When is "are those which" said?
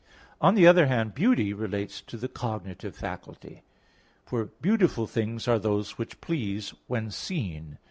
5.47-6.19